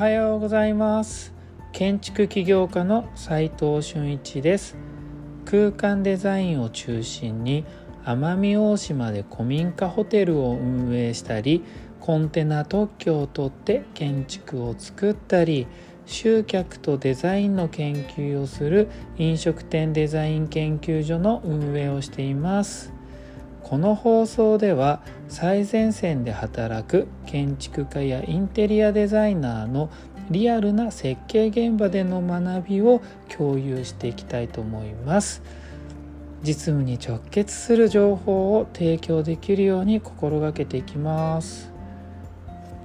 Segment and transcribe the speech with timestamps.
[0.00, 1.34] はようございます。
[1.72, 4.78] 建築起業家の斉藤俊一です。
[5.44, 7.66] 空間デザインを中心に
[8.06, 11.62] 奄美大島で古民家ホテルを運営したり
[12.00, 15.66] コンテナ特許を取って建築を作ったり
[16.06, 18.88] 集客とデザインの研究をする
[19.18, 22.99] 飲食店デザイン研究所の運営をしています。
[23.62, 29.90] この放送では最前線で働く建築家やインテリアデザイナーの
[30.30, 35.42] リアルな設計現場での学びを共有していきたいと思います。
[36.42, 41.70] 実務に直結する情報を提供できるように心がけていきます。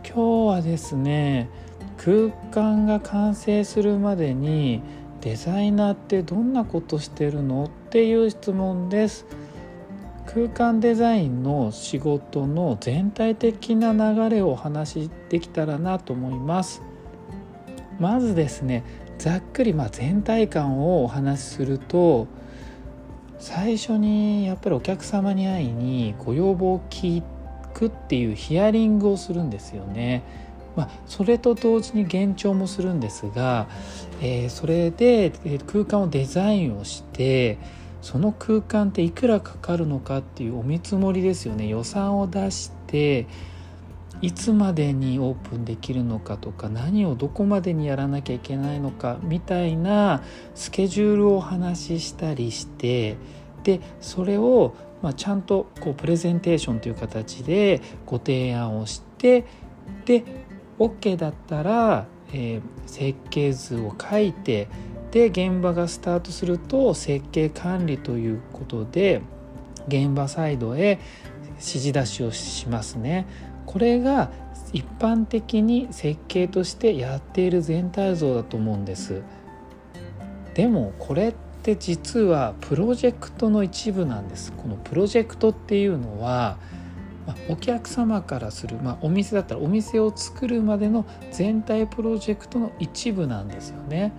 [0.03, 1.49] 今日はですね
[1.97, 4.81] 空間が完成するまでに
[5.21, 7.65] デザイナーってどんなことしてるの？
[7.65, 9.25] っていう質問です。
[10.27, 16.81] 空間デザインの仕事の全体的な流れをお話しできたらなと思います
[17.99, 18.83] まずですね
[19.17, 22.27] ざっくりま全体感をお話しすると
[23.39, 27.21] 最初にやっぱりお客様に会いにご要望を聞
[27.73, 30.23] くっていうヒアリングをするんですよね。
[30.75, 33.67] まあ、それと同時に幻聴もするんですが、
[34.21, 35.31] えー、それで
[35.67, 37.57] 空間をデザインをして
[38.05, 41.67] その空間っていくらかかるのかっていうお見積もりですよね。
[41.67, 43.25] 予算を出して
[44.21, 50.21] いつまでにオープンできるのかとか何をどこまでにやらなきゃいけないのかみたいな
[50.53, 53.17] スケジュールをお話ししたりして
[53.63, 59.45] でそれをまちゃんとこうプレゼンテーションという形でご提案をして
[60.05, 60.23] で
[60.77, 64.67] OK だったら、えー、設計図を書いて
[65.15, 69.21] で現場がスタートすると設計管理ということで
[69.87, 70.99] 現場サイドへ
[71.51, 73.25] 指示出しをしますね。
[73.65, 74.29] これが
[74.73, 79.21] 一般的に設計としてやっている全体像だと思うんです。
[80.53, 84.51] でもこれって実はプロジェクトの一部なんです。
[84.51, 86.57] このプロジェクトっていうのは
[87.47, 94.11] お客様からする、まあ、お店だったらお店を作るまでの全体プロジェクトの一部なんですよね。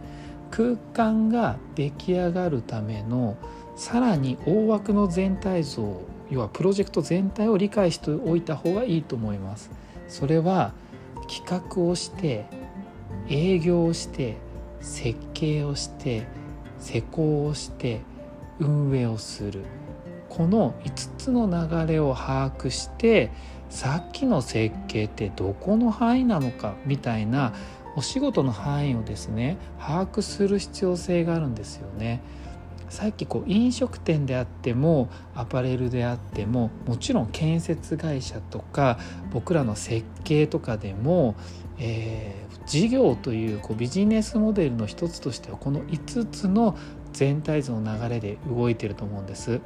[0.50, 3.36] 空間が出来上がるための
[3.76, 9.70] さらに大枠の全体像要はプロジェクト全体を理解しておいた方がいいと思います。
[10.08, 10.72] それは
[11.28, 12.46] 企画をして
[13.28, 14.36] 営業をして
[14.80, 16.26] 設計をして
[16.78, 18.00] 施工をして
[18.60, 19.64] 運営をする
[20.28, 23.30] この5つの流れを把握して
[23.68, 27.52] さっきの設計ってどこの範囲なのかみたいな
[27.96, 32.22] お仕事の範囲をですね把握する必要性があるんですよね。
[32.88, 38.98] さっきこう飲食店であってもアパレルであってももちろん建設会社とか
[39.32, 41.34] 僕らの設計とかでも、
[41.78, 46.78] えー、事業というこうビジネスモデルの一つとしてはこの5つの
[47.12, 49.60] 全体図の流れで動いてると思うんです。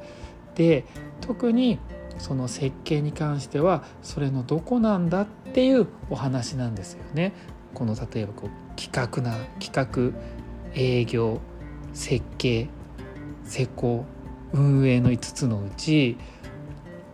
[0.55, 0.85] で
[1.21, 1.79] 特に
[2.17, 7.33] その設計に関してはそれのどこなんだっていうお話なんですよね。
[7.73, 10.17] この例えばこう企画な企画
[10.73, 11.39] 営業
[11.93, 12.67] 設計
[13.45, 14.05] 施工
[14.53, 16.17] 運営の5つのうち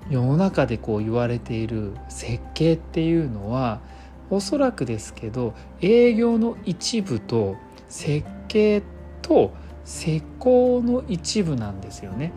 [0.09, 3.81] 世の中でこう言われている設計っていうのは
[4.29, 7.55] おそらくですけど営業の一部と
[7.89, 8.81] 設計
[9.21, 9.53] と
[9.83, 12.33] 施工の一部なんですよね。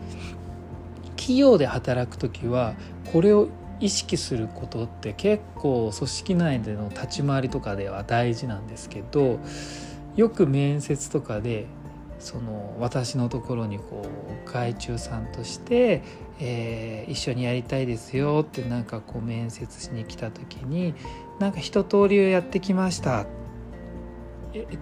[1.17, 2.73] 企業で働く時は
[3.11, 3.49] これを
[3.81, 9.39] 意識することって結構組織内での立ち回りとかでは大事なんですけど
[10.15, 11.65] よく面接とかで
[12.19, 14.05] その私のところにこ
[14.45, 16.03] う外注さんとして、
[16.39, 20.93] えー、一緒にやりたいですよってなんかこう面接しに来た時に
[21.39, 23.25] なんか一通りをやってきました。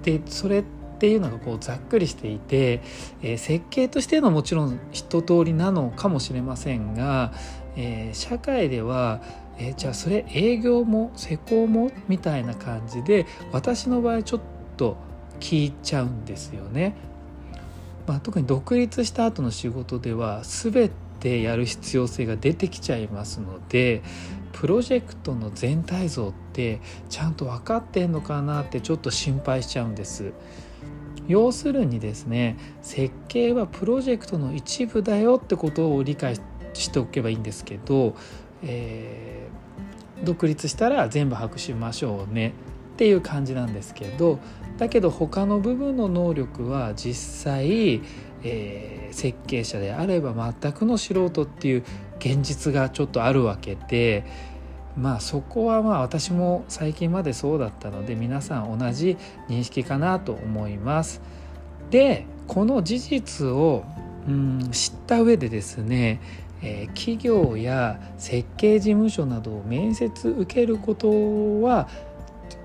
[0.04, 0.64] でそれっ
[1.00, 2.82] ていうのがこうざっくりしていて、
[3.22, 7.32] えー、設計としてのもちろん一通りなのかもしれませんが
[7.76, 9.22] えー、社会では、
[9.58, 14.42] えー、じゃあそれ営業も施工もみたいな感じで私の場合ちょっ
[14.78, 14.98] と
[15.40, 16.96] 聞いちゃうんですよね。
[18.08, 20.90] まあ、特に独立した後の仕事では全
[21.20, 24.02] てやる必要性が出てきちゃいますので
[24.52, 30.34] プロジェクトの全体像ってちゃんと分かってんのかなってちょっと心配しちゃうんです。
[31.28, 36.36] 要するにですね設計はプロジェクトの一部だよってことを理解
[36.74, 38.16] しておけばいいんですけど、
[38.64, 42.54] えー、独立したら全部把握しましょうね
[42.94, 44.40] っていう感じなんですけど
[44.78, 48.02] だけど他の部分の能力は実際、
[48.44, 51.84] えー、設計者であれば全くの素人っていう
[52.20, 54.26] 現実がちょっとあるわけで
[54.98, 59.18] まあそこはまあ私も最近までそうだったので皆さん同じ
[59.48, 61.22] 認識かなと思います。
[61.90, 63.86] でこの事実を
[64.28, 66.20] うん知った上でですね、
[66.62, 71.88] えー、企業や設計事務所などを面接受けることは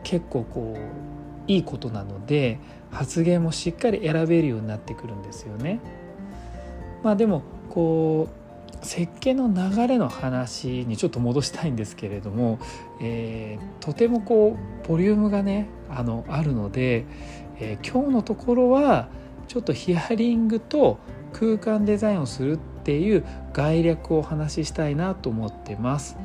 [0.03, 2.59] 結構こういいことなので
[2.91, 5.81] 発言もしっかり選べるようになってくるんですよね。
[7.03, 8.45] まあでもこう
[8.87, 12.59] 設計の流れの話にちょっと戻したいんですけれども、
[13.01, 17.05] えー、とてもこうボリュームがねあのあるので、
[17.59, 19.09] えー、今日のところは
[19.49, 20.99] ちょっとヒアリングと
[21.33, 26.17] 空間デザインをするっていう概略をお話ししたいなと思ってます。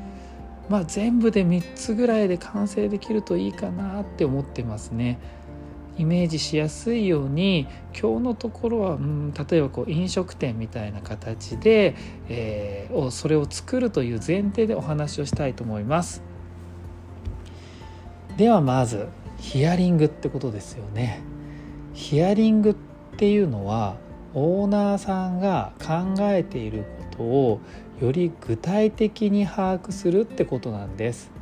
[0.70, 5.20] まあ、全部で3つぐらいで完成できるといいかなって思ってますね。
[5.98, 7.68] イメージしやすいように
[8.00, 11.96] 今日のところは、うん、例えばこう飲食店みたいな形で、
[12.30, 16.22] えー、それを作るという前提でお話をしたいと思います。
[18.38, 19.08] ではまず
[19.40, 21.22] ヒアリングってことですよね。
[21.94, 22.76] ヒアリングっ
[23.18, 23.98] ていうのは
[24.34, 27.60] オーナーさんが考えていることを
[28.02, 31.40] より具体的に把握するってことなんです。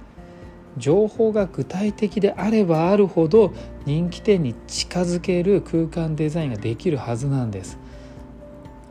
[0.77, 3.51] 情報が具体的であればあるほど
[3.85, 7.77] 人気店に近づける空間デザインができるはずなんです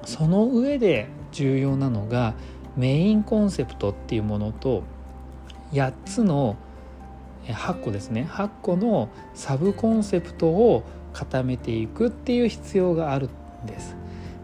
[0.04, 2.34] その上で重要なのが
[2.76, 4.82] メインコンセプトっていうものと
[5.72, 6.56] 8つの
[7.44, 13.30] 8個ですね8個のサブコンセプトを固めていくっていう必要がある
[13.66, 13.96] です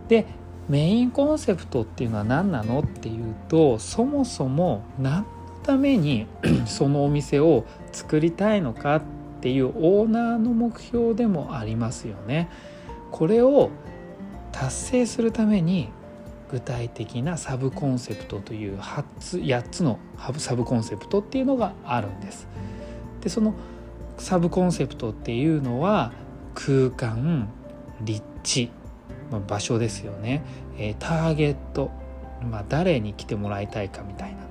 [0.08, 0.26] で
[0.68, 5.26] メインコンセプトっていうのは何なのっていうとそもそも何の
[5.62, 6.26] ために
[6.66, 9.02] そのお店を作りたいのかっ
[9.40, 12.48] ていうオーナーの目標でもありますよね。
[13.10, 13.70] これを
[14.52, 15.88] 達成するために
[16.50, 19.98] 具体的なサブコンセプトという8つ8つの
[20.38, 22.46] サブコンセプトっていうのがあるんです。
[23.20, 23.54] でその
[24.18, 26.12] サブコンセプトっていうのは
[26.54, 27.48] 空間
[28.02, 28.70] 立地、
[29.32, 30.44] まあ、場所ですよね、
[30.78, 31.90] えー、ターゲット、
[32.48, 34.42] まあ、誰に来てもらいたいかみたいな。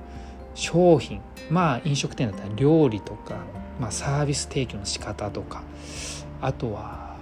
[0.54, 3.36] 商品まあ飲食店だったら料理とか、
[3.80, 5.62] まあ、サービス提供の仕方とか。
[6.42, 7.16] あとは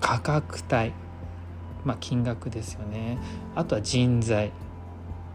[0.00, 0.92] 価格帯、
[1.84, 3.18] まあ、金額ですよね。
[3.56, 4.52] あとは人材、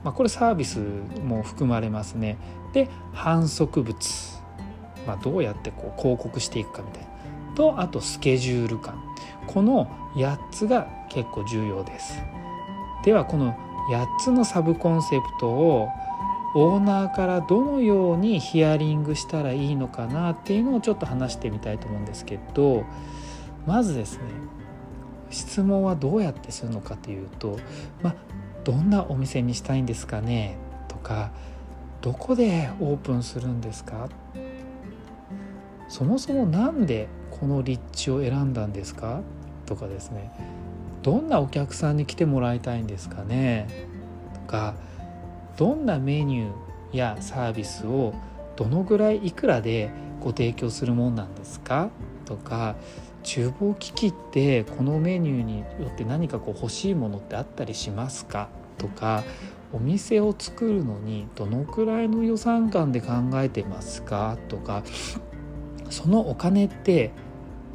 [0.04, 0.80] まあ、これサービス
[1.24, 2.38] も含まれますね。
[2.74, 3.98] で反則物、
[5.06, 7.10] まあ、どうやってこう広告していくかみたいな。
[7.56, 9.15] とあとスケジュール感。
[9.48, 12.22] この8つが結構重要です。
[13.04, 13.54] ではこの
[13.92, 15.90] 8つのサブコンセプトを
[16.56, 22.86] オーナーからどのようにヒアリングしたらいいのかなっていうのをちょっと話してみたいと思うんですけど
[23.68, 24.24] まずですね
[25.30, 27.60] 質問はどうやってするのかというと、
[28.02, 28.16] ま、
[28.64, 30.58] どんなお店にしたいんですかね
[30.88, 31.32] とか
[32.02, 34.08] どこでオープンするんですか？
[35.90, 37.08] そもそも何で
[37.40, 39.22] この立地を選んだんですか？
[39.66, 40.32] とかですね。
[41.04, 43.68] どんなお客さんに来てもらいたいんですかね？
[44.34, 44.76] とか
[45.58, 48.14] どんなメニューやサービスを
[48.56, 49.92] どのぐらいいくらで
[50.22, 51.90] ご提供するもんなんですか？
[52.26, 52.76] とか
[53.24, 58.50] 厨房機器ってこのメニューによって何かこう欲しいものってあったりしますか？
[58.78, 59.24] とか
[59.74, 64.38] お店を作るのにどのくらいの予算感で考えてますか？
[64.48, 64.84] とか
[65.90, 67.12] そのお金って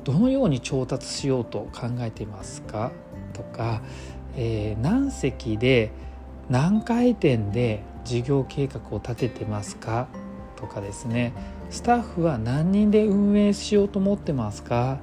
[0.05, 2.93] どのように調達しようと考えていますか
[3.33, 3.83] とか、
[4.37, 5.93] えー、何席で
[6.49, 10.09] 何回転で事業計画を立ててますか
[10.57, 11.33] とかですね。
[11.71, 14.99] スタッフは何人で運営しようと思ってますか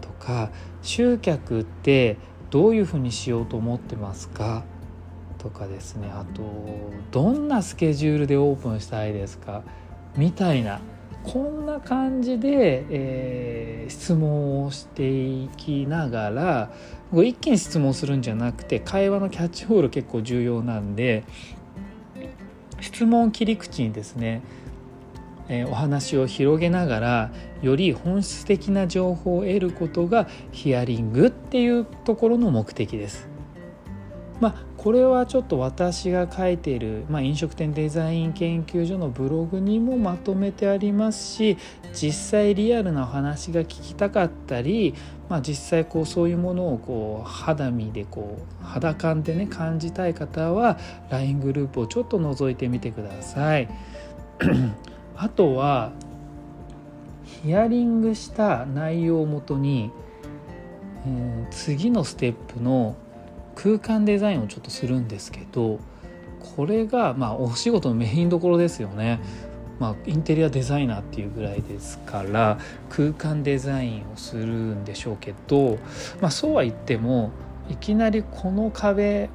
[0.00, 2.16] とか集客って
[2.50, 4.64] どういうふうにしようと思ってますか
[5.38, 6.10] とかですね。
[6.12, 6.42] あと
[7.10, 9.62] どんなスケジュールでオープンしたいですか
[10.16, 10.80] みたいな
[11.24, 16.70] こんな感じで、えー、質問をしていきながら
[17.12, 21.24] 一気に質問するんじゃなくて会話のキャッチボール結構重要なんで
[22.80, 24.42] 質問切り口にですね、
[25.48, 27.30] えー、お話を広げながら
[27.62, 33.28] より本質的な情報を得ることがヒアリングっていうところの目的です。
[34.40, 41.58] まあ、これはちょっと私が書いている、まあ、飲食店デザイン研究所のブログにもまとめてありますし
[41.92, 44.94] 実際リアルなお話が聞きたかったり、
[45.28, 50.78] まあ、実際こうそういうものをこう肌身でこう肌感でね感じたい方は
[51.10, 53.68] LINE グループをちょっと覗いてみてください。
[55.16, 55.90] あとは
[57.42, 59.90] ヒアリングした内容をもとに、
[61.04, 62.94] えー、次のステップの
[63.60, 65.80] 空間デザインをちょっとするんですけど
[66.56, 69.20] これがまあお仕事のメインどころですよね。
[69.80, 72.58] まあ、インテリアデザイナーっていうぐらいですから
[72.90, 75.78] 空間デザインをするんでしょうけど、
[76.20, 77.30] まあ、そうは言っても
[77.70, 79.30] いきなりこの壁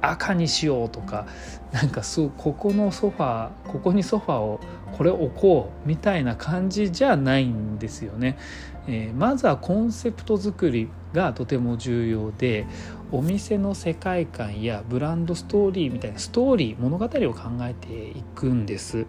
[0.00, 1.26] 赤にしようとか
[1.72, 4.60] なんかそうここのソファーここにソファーを
[4.96, 8.38] これ置こうみたいな感じじゃないんですよね。
[8.86, 12.66] えー、まずはコンセプト作りがとても重要で
[13.12, 19.06] お店の世界観やブランドストーリーみたいなストーリー物語を考えていくんです。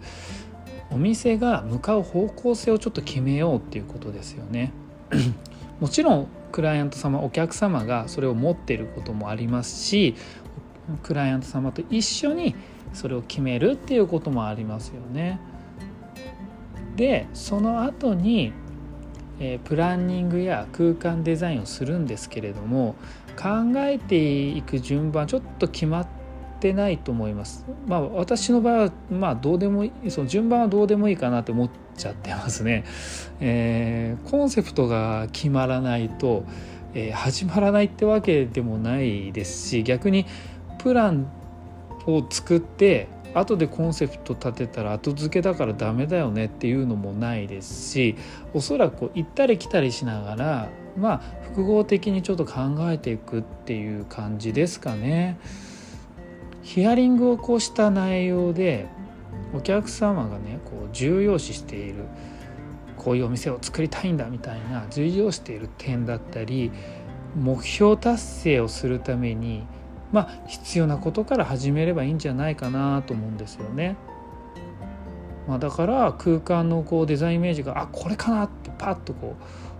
[0.92, 4.74] お店が向かう方向性をちょっと決めようっていうことですよね。
[5.80, 10.16] もちろんクライアント様お客様がそれを持っていることもありますし
[10.98, 12.56] クライアント様と一緒に
[12.94, 15.40] それを決めるっていうこともありますよね。
[16.96, 18.52] でその後に、
[19.40, 22.96] えー、プランニングや空間デザインをするんですけれども
[23.38, 26.08] 考えていく順番ちょっと決まっ
[26.60, 27.66] てないと思います。
[27.88, 32.84] まあ私の場合はまあどうでもいいその順番はどうでもいいかなって思っちゃってますね。
[33.40, 36.44] えー、コンセプトが決まらないと、
[36.94, 40.26] え、始まらないってわけでもないですし逆に
[40.80, 41.28] プラン
[42.08, 48.16] を作って後でコンセプト立てたら後付けだからダメだよねっていうのもないですし
[48.54, 55.40] おそらくこう行ったり来たりしながらまあ複合的にちょっと考えていくっていう感じですかね。
[56.62, 58.88] ヒアリングをこうした内容で
[59.56, 62.06] お客様がねこう重要視している
[62.98, 66.72] こういうお店を作りたいんだみたいな重要している点だったり
[67.36, 69.66] 目標達成をするために
[70.12, 73.96] まあ必要なことから始めればいいんじゃないかなと思うんですよね。
[75.48, 79.36] まあ、だから空間のこうデザインイメージがあこれかなってパッとこ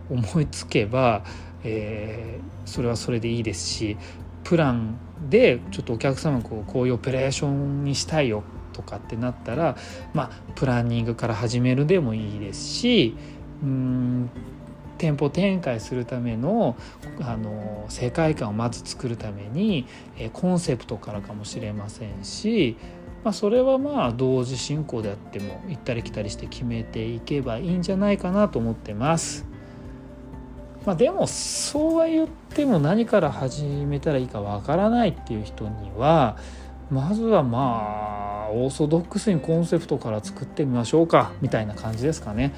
[0.10, 1.24] う思いつけば、
[1.64, 3.98] えー、それはそれでいいですし
[4.44, 4.98] プラン
[5.30, 8.44] でちょっとお客様こうこういうオペレーションにしたいよ
[8.74, 9.78] とかってなったら
[10.14, 13.16] まあプランニングから始めるでもいいですし
[13.62, 14.30] うん
[15.00, 16.76] 店舗展開するための
[17.22, 19.88] あの世界観をまず作るために
[20.34, 22.78] コンセプトからかもしれませんし、
[23.24, 29.46] まあ、それはまあ同時進行であっても行ったり来たりして決めていけばいいんじゃないかなと思ってます。
[30.86, 36.38] まあ、でもそうは言っても何から始めたらいいかわからないっていう人には
[36.90, 42.54] まずはまあオーソドックスにコンセプトから作ってみましょうかみたいな感じですかね。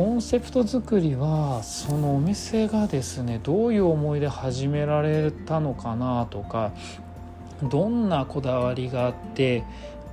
[0.00, 6.72] コンセプト作りはそのお店がですねどういう思いで始められたのかなとか
[7.64, 9.62] どんなこだわりがあって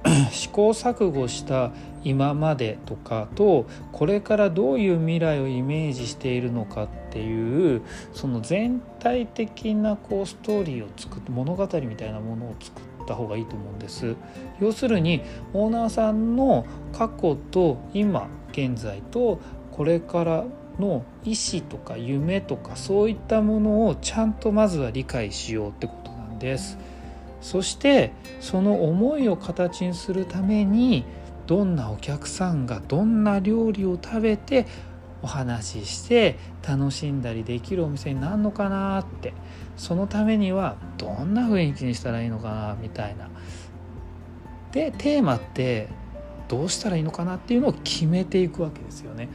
[0.29, 1.71] 試行錯誤した
[2.03, 14.17] 今までとかとこれからどういう未来をイメージしているのかっていうその全体的なこうストーリーを作って物語みたいなものを作った方がいいと思うんです。
[14.59, 15.21] 要するに
[15.53, 19.39] オーナーさんの過去と今現在と
[19.77, 20.45] これから
[20.79, 26.77] の意思とか夢とかそういったものをちゃんとまずは理解しようってことなんです
[27.41, 31.05] そしてその思いを形にするために
[31.45, 34.65] どんなお客さんがどんな料理を食べて
[35.21, 39.33] お話しして楽しんだりできるお店になるのかなって
[39.75, 43.29] そのためにはどんな雰囲気にしたらいいのかなみたいな。
[44.71, 45.87] でテーマって
[46.47, 49.29] どうしたらいいのかなっていうのを決めていくわけですよね。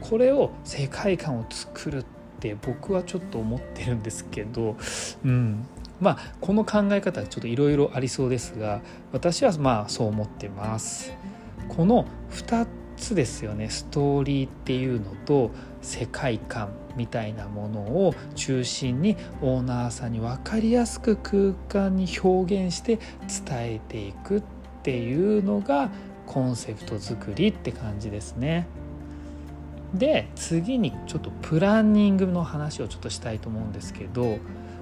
[0.00, 2.04] これを世界観を作るっ
[2.40, 4.76] て僕はちょっと思ってるんですけど、
[5.24, 5.66] うん、
[6.00, 8.80] まあこの考え方ちょっといろいろありそうですが
[9.12, 11.12] 私はまあそう思ってます。
[11.68, 15.50] この2つですよねストーリーっていうのと
[15.82, 22.98] 世界観みたいなものを中心にオーナーさんに分かりやすく空間に表現して
[23.46, 24.42] 伝えていくっ
[24.82, 25.90] ていうのが
[26.26, 28.66] コンセプト作りって感じですね。
[29.98, 34.38] で次にちょっとプランニングの話をちょっとしたいと思うんですけど、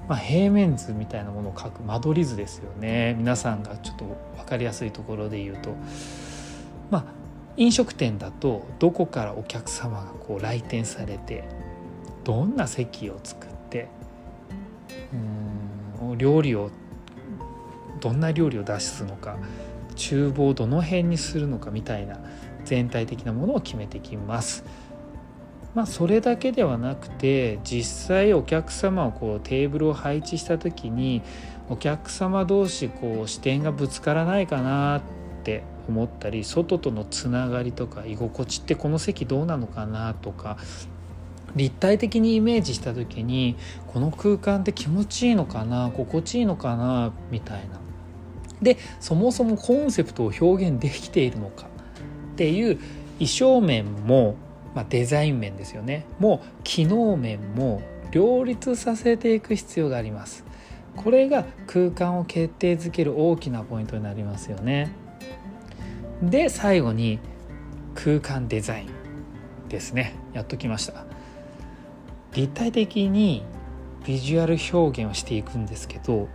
[0.08, 4.04] まあ、平面図みたいなものを描く間取り図ですよね皆さんがちょっと
[4.36, 5.74] 分かりやすいところで言うと
[6.90, 7.04] まあ
[7.56, 11.44] 飲食店だとどこからお客様がこう来店されて
[12.24, 13.88] どんな席を作って
[15.12, 15.16] う
[16.14, 16.70] ん料理を
[18.00, 19.38] どんな料理を出すのか
[19.96, 22.18] 厨房をどの辺にするのかみたいな
[22.64, 24.64] 全体的なものを決めてきます。
[25.74, 31.22] まあ、それだけではなくて実際お客様をこうテーブルを配置した時に
[31.68, 35.02] お客様同士こう視点がぶつからないかなっ
[35.42, 40.58] て思ったり外とのつながりとか居心地ってこの席どうなのかなとか
[41.56, 43.56] 立体的にイメージした時に
[43.88, 47.80] この空間って気持ちいいのかな心地いいのかなみたいな。
[48.62, 51.66] でそもそもコンセプトを表現できているのか
[52.32, 52.78] っていう
[53.18, 54.36] 衣装面も、
[54.74, 56.06] まあ、デザイン面ですよね。
[56.18, 60.44] もう機能面も両立させていく必要があります。
[60.96, 64.90] これが空間を決定づける大きなポイントになりますよね。
[66.22, 67.18] で最後に
[67.94, 70.14] 空間デザインですね。
[70.32, 71.04] やっときました。
[72.32, 73.44] 立体的に
[74.04, 76.28] ビジュアル表現をしていくんですけど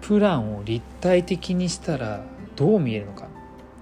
[0.00, 2.24] プランを立体的にしたら
[2.56, 3.28] どう見えるのか。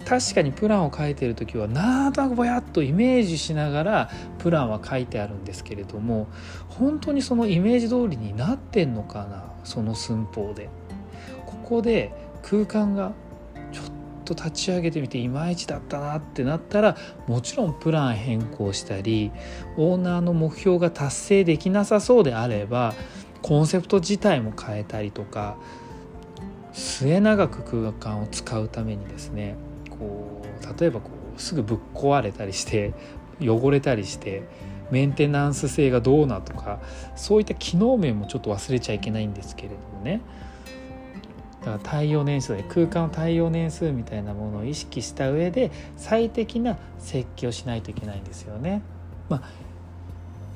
[0.04, 6.28] 確かにプランを書いてる時はなんとなくぼやっとイメージしながらプランは書いてあるんですけれども
[6.68, 10.68] 本当にそのイメージ通りになってんのかなその寸法で。
[11.47, 13.12] ここで空間が
[13.73, 13.87] ちょっ
[14.25, 19.32] と立ち上げてみていまいちだったなってなったらもちろんプラン変更したり
[19.76, 22.94] オーナーの目標が達成できなさそうであれば
[23.40, 25.56] コンセプト自体も変えたりとか
[26.73, 29.56] 末永く空間を使うためにですね
[30.02, 30.42] こ
[30.75, 32.94] う例えばこうすぐぶっ壊れたりして
[33.40, 34.42] 汚れたりして
[34.90, 36.80] メンテナンス性がどうなとか
[37.16, 40.21] そういった機能面もちょっと忘れちゃいけないんですけれどもね
[41.61, 48.82] だから耐用年数で空間の耐用年数みたいなものを意識した上で最適な設計をしないといけないんですよね。
[49.28, 49.42] まあ、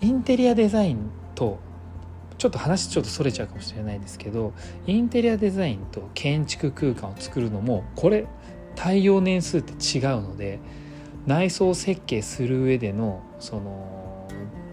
[0.01, 1.59] インテリアデザインと
[2.39, 4.53] ちょっと話ちょっとそれちゃうかもしれないですけど
[4.87, 8.27] インテリアデザインと建築空間を作るのもこれ
[8.77, 10.61] 耐用年数って違うので
[11.27, 14.29] 内装設計する上でのその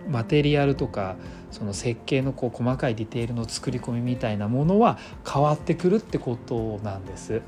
[0.07, 1.15] マテリアルとか
[1.49, 7.41] その設計のこう細かいディテールの作り込みみたいなものは変わってくるってことなんです。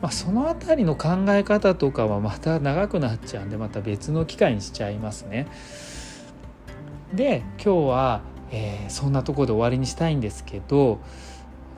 [0.00, 5.46] まあ、その辺りの考え方とかはまた長くなっちゃうんでまた別の機会にしちゃいますね。
[7.14, 8.20] で今日は、
[8.50, 11.00] えー、そんなとこで終わりにしたいんですけど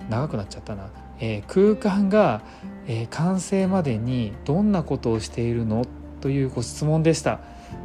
[0.09, 0.90] 長くなっちゃったな。
[1.20, 2.42] えー、空間が、
[2.87, 5.84] えー、完成までにどんなことをしているの？
[6.20, 7.38] というご質問でした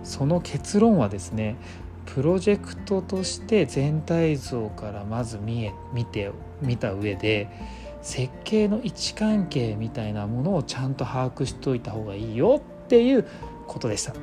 [0.04, 1.56] その結論はですね
[2.08, 7.48] プロジェクトとして全体像からまず見え見て見た上で
[8.02, 13.28] 設計の位置関係みたいなものをちゃんと把握しといた方がいいよっていう
[13.68, 14.14] ことでした。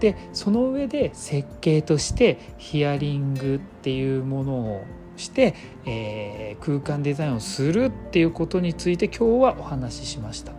[0.00, 4.84] でその上で設計としてヒアリングっていうものを
[5.16, 5.54] して、
[5.86, 10.52] えー、空間デザインをするっていうことについて今日はお話ししました。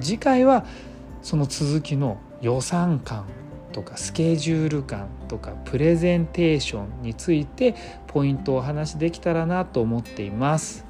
[0.00, 0.64] 次回は
[1.22, 3.26] その続きの予算感
[3.72, 7.74] とかスケジュール感とかプレゼンテーションについて
[8.06, 10.87] ポイントをお話しできたらなと思っています。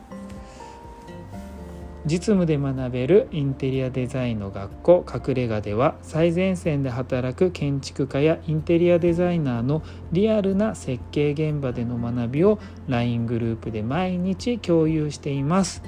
[2.06, 9.82] 実務で学べるインテリアデザインの学校隠れ家では最前線で働く建築家やインテリアデザイナーの
[10.12, 12.58] リアルな設計現場での学びを
[12.88, 15.82] LINE グループで毎日共有しています。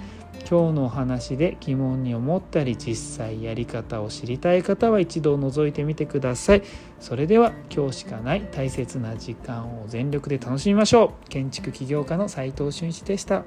[0.48, 6.62] 今日のお話で疑問に思ったり実際やり方を知りたい方は一度覗いてみてください。
[6.98, 11.28] それでは今日しかない大切な時間を全力で楽しみましょう。
[11.28, 13.44] 建築起業家の斉藤俊一でした。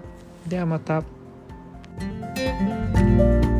[0.48, 1.23] ではまた。
[2.00, 3.53] Música